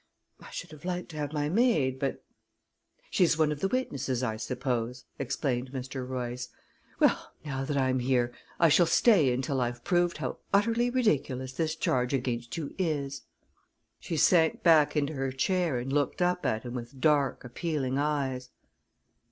[0.39, 2.23] I should have liked to have my maid, but"
[3.11, 6.09] "She's one of the witnesses, I suppose," explained Mr.
[6.09, 6.49] Royce.
[6.99, 11.75] "Well, now that I'm here, I shall stay until I've proved how utterly ridiculous this
[11.75, 13.25] charge against you is."
[13.99, 18.49] She sank back into her chair and looked up at him with dark, appealing eyes.